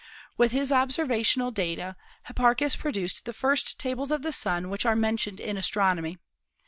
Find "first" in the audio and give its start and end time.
3.33-3.79